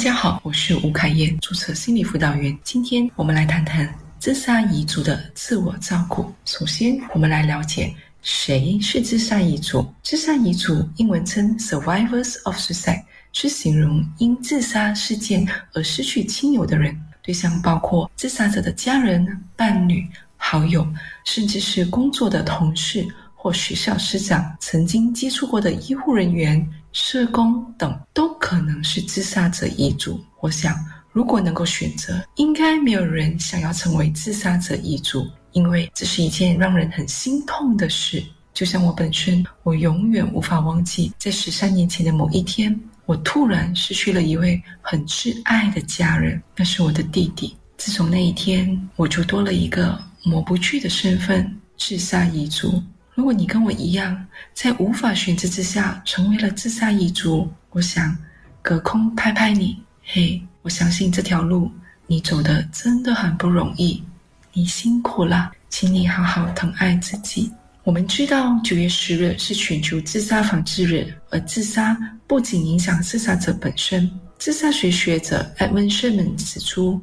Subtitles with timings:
[0.00, 2.58] 大家好，我是吴凯燕，注册心理辅导员。
[2.64, 6.32] 今天我们来谈谈自杀遗族的自我照顾。
[6.46, 9.86] 首先，我们来了解谁是自杀遗族。
[10.02, 20.08] 自杀遗族英文称 survivors of suicide，是形容因自杀事件而失去亲友的人，对象包括自杀者的家人、伴侣、
[20.38, 20.88] 好友，
[21.26, 26.66] 甚至是工作的同事或学校师长、曾经接触过的医护人员。
[26.92, 30.20] 社工等都可能是自杀者遗族。
[30.40, 30.74] 我想，
[31.12, 38.22] 如果能够选择，应该没有人想要成为自杀者遗族，因为这是一件让人很心痛的事。
[38.52, 47.56] 就像我本身，我永远无法忘记，在十三年前的某一天，我突然失去了一位很挚爱的家人，那是我的弟弟。
[47.76, 52.82] 自从那一天，我就多了一个抹不去的身份——自杀遗嘱。
[53.20, 58.16] 如果你跟我一样，在无法选择之下成为了自杀一族，我想
[58.62, 61.70] 隔空拍拍你，嘿，我相信这条路
[62.06, 64.02] 你走的真的很不容易，
[64.54, 67.52] 你辛苦了，请你好好疼爱自己。
[67.84, 71.94] 我们知道九月十日是全球自杀防治日，而自杀
[72.26, 76.98] 不仅影响自杀者本身，自杀学学者 Edmund Sherman 指出。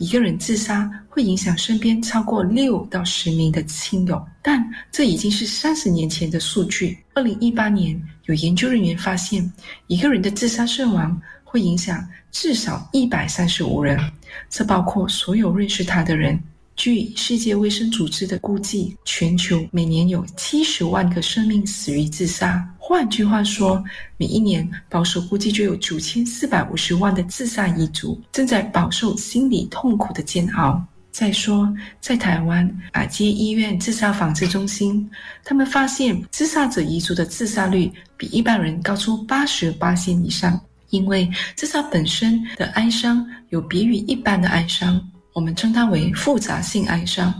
[0.00, 6.96] 一个人自杀会影响身边超过六到十名的亲友，但这已经是三十年前的数据。
[7.12, 9.52] 二零一八年，有研究人员发现，
[9.88, 14.00] 一个人的自杀身亡会影响至少一百三十五人，
[14.48, 16.42] 这包括所有认识他的人。
[16.80, 22.66] 据世界卫生组织的估计，全球每年有七十万个生命死于自杀。
[22.78, 23.84] 换句话说，
[24.16, 30.82] 每一年保守估计就有九千四百五十万的自杀遗族正在饱受心理痛苦的煎熬。
[31.12, 35.06] 再说，在台湾马街医院自杀防治中心，
[35.44, 44.98] 他们发现自杀者遗族的自杀率比一般人高出八十八线以上，因为自杀本身的哀伤有别于一般的哀伤。
[45.32, 47.32] 我们称它为复杂性哀伤，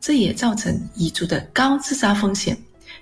[0.00, 2.56] 这也造成遗族的高自杀风险。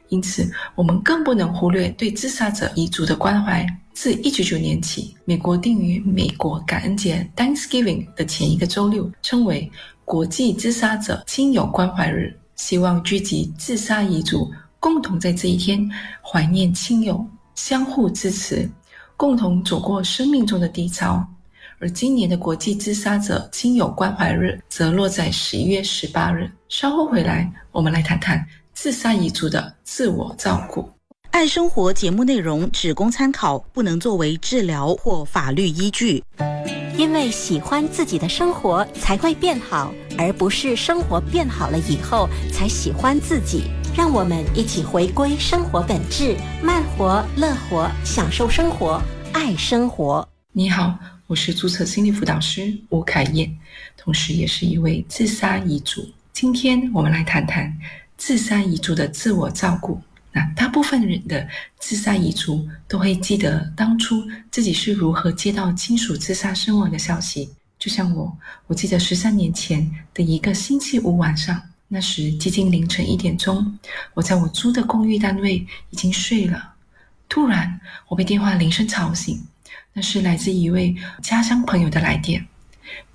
[0.08, 3.66] 因此，我们更不能忽略对自杀者遗族的关怀。
[3.92, 9.70] 自一九九年起，美国定于美国感恩节 （Thanksgiving） 的前一个周六，称为
[10.04, 15.88] 国际自杀者亲友关怀日，希望聚集自杀遗族，共同在这一天
[16.22, 18.68] 怀念亲友，相互支持，
[19.16, 21.24] 共同走过生命中的低潮。
[21.82, 26.50] 而今年的国际自杀者亲友关怀日则落在十一月十八日。
[26.68, 30.86] 稍后回来，我们来谈谈自杀遗族的自我照顾。
[31.30, 36.22] 爱生活节目内容只供参考，不能作为治疗或法律依据。
[36.98, 43.70] 因为喜欢自己的生活才会变好，而不是生活变好了以后才喜欢自己。
[43.96, 49.00] 让我们一起回归生活本质，慢活、乐活，享受生活，
[49.32, 50.28] 爱生活。
[50.52, 50.94] 你好。
[51.30, 53.56] 我是注册心理辅导师吴凯燕，
[53.96, 56.04] 同时也是一位自杀遗族。
[56.32, 57.72] 今天我们来谈谈
[58.16, 60.02] 自杀遗族的自我照顾。
[60.32, 61.48] 那大部分人的
[61.78, 67.48] 自杀遗族都会记得当初自己是如何接到亲属自杀身亡的消息。
[67.78, 68.36] 就像我，
[68.66, 73.78] 我记得十三年前的一个星期五晚上，那时接近凌晨一点钟，
[74.14, 76.74] 我在我租的公寓单位已经睡了，
[77.28, 79.40] 突然我被电话铃声吵醒。
[79.92, 82.46] 那是来自一位家乡朋友的来电。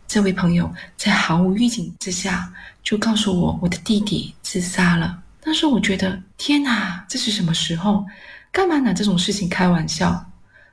[0.08, 2.54] 这位朋友在毫无预警之下
[2.84, 5.24] 就告诉我，我的弟弟自杀了。
[5.42, 8.06] 当时我觉得，天哪，这是什么时候？
[8.52, 10.32] 干嘛拿这种事情开玩笑？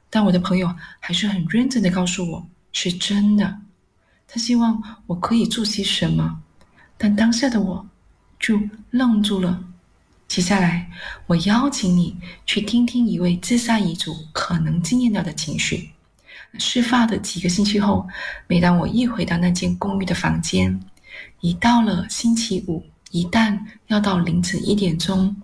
[0.09, 3.59] 但我的朋友还是很认真的告诉我，是真的。
[4.29, 6.41] 他希望我可以做些什么，
[6.97, 7.87] 但当下的我
[8.39, 9.65] 就愣住了。
[10.33, 10.91] 接下来，
[11.27, 12.17] 我邀请你
[12.47, 15.91] 去听听一位自杀遗嘱可能经验到的情绪。
[16.59, 18.09] 事发的几个星期后，
[18.47, 20.81] 每当我一回到那间公寓的房间，
[21.43, 25.37] 一到了星期五，一旦要到凌晨一点钟，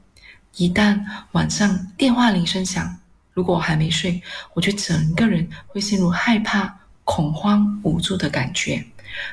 [0.56, 0.98] 一旦
[1.32, 2.97] 晚上电话铃声响，
[3.34, 4.22] 如果我还没睡，
[4.54, 8.83] 我就整个人会陷入害怕、恐慌、无助的感觉，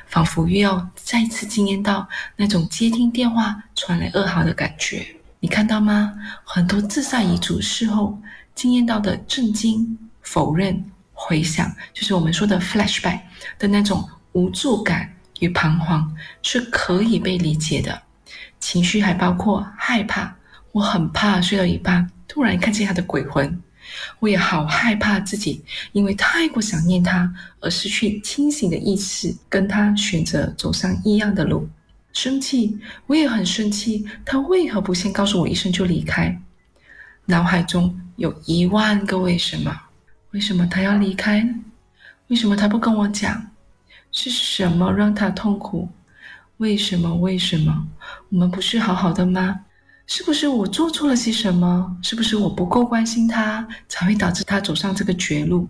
[0.06, 5.16] 仿佛又要再次惊艳到那种接听电话传来噩耗的感觉。
[5.38, 6.14] 你看到吗？
[6.44, 8.18] 很多自杀遗嘱事后
[8.54, 13.20] 经验到的震惊、否认、回想，就是我们说的 flashback
[13.58, 16.10] 的那种无助感与彷徨，
[16.42, 18.02] 是可以被理解的。
[18.58, 20.34] 情绪还包括害怕，
[20.72, 23.62] 我很怕睡到一半突然看见他的鬼魂，
[24.18, 25.62] 我也好害怕自己
[25.92, 31.68] 因为太过想念他而失去清醒的意识，跟他选择走上一样的路。
[32.16, 34.02] 生气，我也很生气。
[34.24, 36.40] 他为何不先告诉我一声就离开？
[37.26, 39.70] 脑海中有一万个为什么？
[40.30, 41.46] 为什么他要离开？
[42.28, 43.50] 为什么他不跟我讲？
[44.12, 45.90] 是什么让他痛苦？
[46.56, 47.14] 为什么？
[47.16, 47.86] 为什么？
[48.30, 49.60] 我们不是好好的吗？
[50.06, 51.98] 是不是我做错了些什么？
[52.02, 55.68] 是不是我不够关心他，才会导致他走上这个绝路？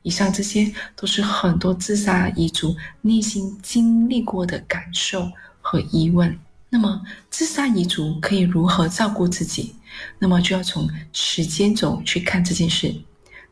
[0.00, 5.30] 以上这些都是很多自杀遗族内心经历过的感受
[5.62, 6.38] 和疑问。
[6.68, 7.00] 那么，
[7.30, 9.74] 自杀遗族可以如何照顾自己？
[10.18, 12.94] 那么就要从时间轴去看这件事。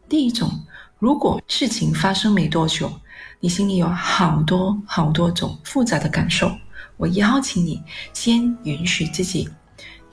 [0.08, 0.50] 第一种，
[0.98, 2.90] 如果事情发生没多久，
[3.38, 6.50] 你心里有好多好多种复杂的感受，
[6.96, 9.48] 我邀请你先允许自己。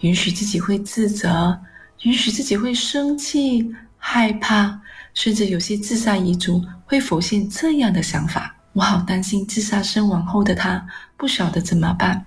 [0.02, 1.58] 允许自己会自责，
[2.04, 4.80] 允许自己会生气、害怕，
[5.14, 10.86] 甚至有些自杀遗族会浮现这样的想法：我好担心自杀身亡后的他
[11.18, 12.24] 不晓得怎么办，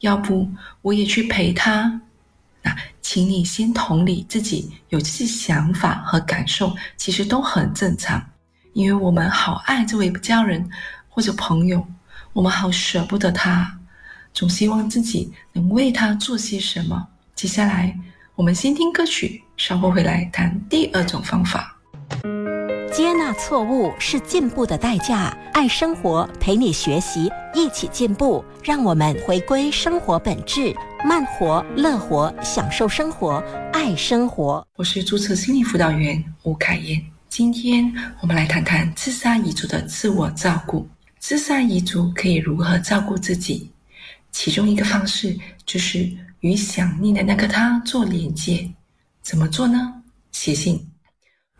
[0.00, 0.48] 要不
[0.80, 2.00] 我也去陪他。
[2.62, 8.24] 那，请你先同理自己有这些想法和感受，其实都很正常，
[8.72, 10.66] 因为我们好爱这位家人
[11.10, 11.86] 或者朋友，
[12.32, 13.78] 我们好舍不得他。
[14.32, 17.06] 总希望自己能为他做些什么。
[17.34, 17.94] 接下来，
[18.34, 21.76] 我们先听歌曲，稍后回来谈第二种方法。
[22.92, 25.34] 接纳错误是进步的代价。
[25.54, 28.44] 爱生活，陪你学习，一起进步。
[28.62, 33.42] 让我们回归生活本质，慢活、乐活，享受生活，
[33.72, 34.66] 爱生活。
[34.76, 37.02] 我是注册心理辅导员吴凯燕。
[37.30, 37.90] 今天
[38.20, 40.86] 我们来谈谈自杀遗族的自我照顾。
[41.18, 43.70] 自杀遗族可以如何照顾自己？
[44.32, 45.34] 其中一个方式
[45.64, 48.70] 就是与想念的那个他做连接，
[49.22, 49.94] 怎么做呢？
[50.30, 50.86] 写信。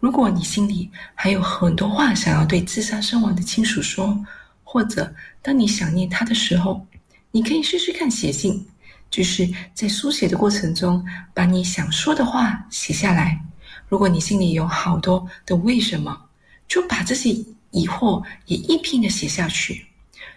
[0.02, 4.18] 如果你心里还有很多话想要对自杀身亡的亲属说，
[4.64, 6.84] 或者当你想念他的时候，
[7.30, 8.66] 你可以试试看写信，
[9.08, 13.40] 就是在书写的过程中把你想说的话写下来。
[13.88, 16.20] 如果你心里有好多的为什么，
[16.66, 17.30] 就把这些
[17.70, 19.86] 疑惑也一拼的写下去。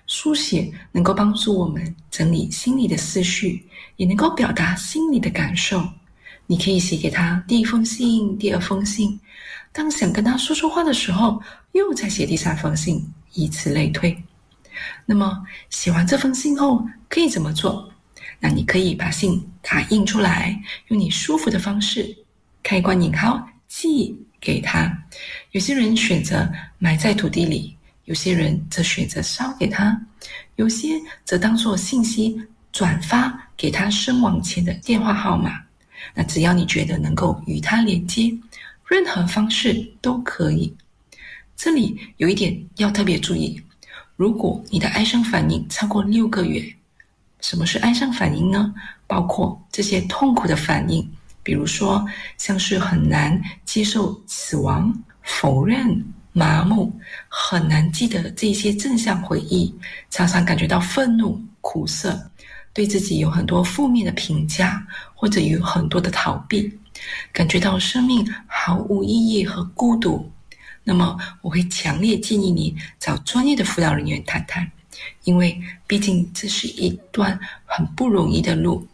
[0.06, 5.84] 书写能够帮助我们整理心里的思绪，也能够表达心里的感受。
[6.48, 9.20] 你可以写给他第一封信、第二封信，
[9.72, 11.42] 当想跟他说说话的时候，
[11.74, 14.16] 又再写第三封信，以此类推。
[15.06, 17.92] 那么写完这封信后可以怎么做？
[18.40, 22.16] 那你可以把信打印出来，用你舒服的方式
[22.62, 24.92] 开关引号寄给他。
[25.52, 27.74] 有些人选择埋在土地里。
[28.06, 30.00] 有些人则选择烧给他，
[30.58, 30.90] 有些
[31.24, 32.40] 则当做信息
[32.72, 35.65] 转发给他身亡前的电话号码。
[36.14, 38.32] 那只要你觉得能够与它连接，
[38.88, 40.76] 任何方式都可以。
[41.56, 43.62] 这里有一点要特别注意：
[44.16, 46.64] 如果你的哀伤反应超过六个月，
[47.42, 48.74] 什么是哀伤反应呢？
[49.08, 51.08] 包括这些痛苦的反应，
[51.44, 52.06] 比如说
[52.38, 56.04] 像是很难接受死亡、否认。
[56.38, 56.92] 麻木，
[57.30, 59.74] 很难记得这些正向回忆，
[60.10, 62.30] 常常感觉到愤怒、苦涩，
[62.76, 64.86] 对自己有很多负面的评价，
[65.16, 66.72] 或者有很多的逃避，
[67.32, 70.30] 感觉到生命毫无意义和孤独。
[70.84, 74.70] 那么，我会强烈建议你找专业的辅导人员谈谈，
[75.24, 78.86] 因为毕竟这是一段很不容易的路，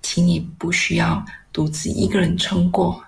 [0.00, 3.04] 请你不需要独自一个人撑过，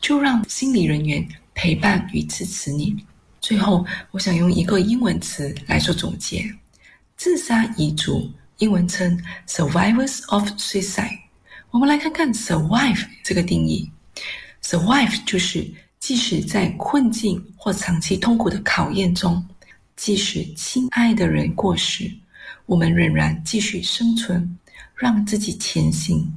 [0.00, 1.28] 就让心理人员。
[1.60, 2.96] 陪伴与支持你。
[3.40, 6.48] 最后，我想用一个英文词来做总结：
[7.16, 11.18] 自杀遗嘱，英文称 survivors of suicide。
[11.70, 13.90] 我们来看看 survive 这个定义。
[14.62, 15.66] survive 就是
[15.98, 19.44] 即使在困境或长期痛苦的考验中，
[19.96, 22.10] 即使亲爱的人过世，
[22.66, 24.56] 我们仍然继续生存，
[24.94, 26.32] 让自己前行。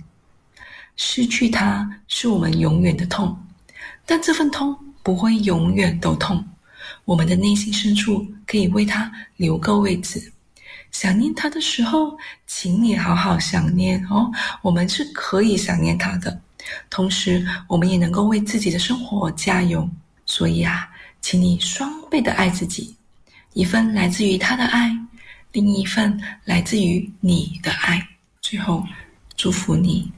[0.95, 3.37] 失去他是我们永远的痛，
[4.05, 4.77] 但这份痛。
[5.03, 6.45] 不会永远都痛，
[7.05, 10.31] 我们的内心深处可以为他留个位置。
[10.91, 14.31] 想念他的时候，请你好好想念哦。
[14.61, 16.39] 我们是可以想念他的，
[16.89, 19.89] 同时我们也能够为自己的生活加油。
[20.25, 20.89] 所以啊，
[21.21, 22.95] 请你双倍的爱自己，
[23.53, 24.91] 一份来自于他的爱，
[25.51, 28.07] 另一份来自于你的爱。
[28.41, 28.85] 最后，
[29.35, 30.11] 祝福你。